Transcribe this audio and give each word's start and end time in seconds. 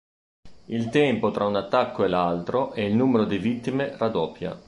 Il 0.65 0.89
tempo 0.89 1.29
tra 1.29 1.45
un 1.45 1.55
attacco 1.55 2.03
e 2.03 2.07
l'altro 2.07 2.73
e 2.73 2.87
il 2.87 2.95
numero 2.95 3.23
di 3.23 3.37
vittime 3.37 3.95
raddoppia. 3.97 4.59